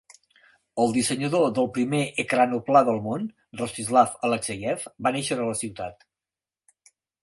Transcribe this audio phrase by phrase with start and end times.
[0.85, 3.29] El dissenyador del primer ekranoplà del món,
[3.63, 6.07] Rostislav Alexeiev, va néixer a la ciutat.